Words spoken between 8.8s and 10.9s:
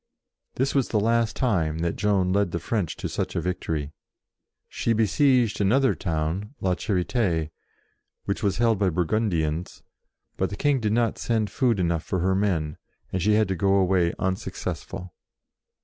Burgun dians, but the King